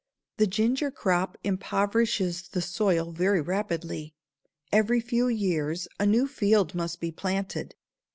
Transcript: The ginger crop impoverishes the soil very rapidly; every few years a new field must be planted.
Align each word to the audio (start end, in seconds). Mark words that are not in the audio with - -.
The 0.37 0.47
ginger 0.47 0.89
crop 0.89 1.37
impoverishes 1.43 2.47
the 2.47 2.61
soil 2.63 3.11
very 3.11 3.39
rapidly; 3.39 4.15
every 4.71 4.99
few 4.99 5.27
years 5.27 5.87
a 5.99 6.07
new 6.07 6.27
field 6.27 6.73
must 6.73 6.99
be 6.99 7.11
planted. 7.11 7.75